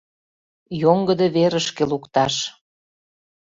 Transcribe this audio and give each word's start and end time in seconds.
Йоҥгыдо 0.81 1.27
верышке 1.35 1.83
лукташ. 1.91 2.35